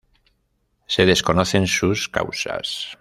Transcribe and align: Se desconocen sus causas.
Se 0.87 1.05
desconocen 1.05 1.67
sus 1.67 2.09
causas. 2.09 2.97